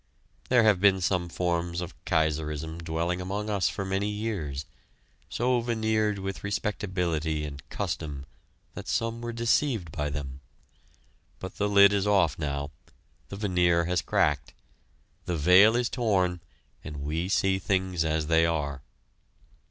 [0.49, 4.65] There have been some forms of kaiserism dwelling among us for many years,
[5.29, 8.25] so veneered with respectability and custom
[8.73, 10.41] that some were deceived by them;
[11.37, 12.71] but the lid is off now
[13.29, 14.55] the veneer has cracked
[15.25, 16.41] the veil is torn,
[16.83, 18.81] and we see things as they are.